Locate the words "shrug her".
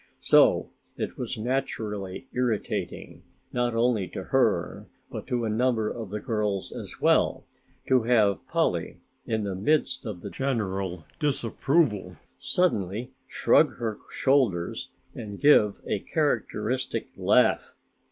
13.27-13.99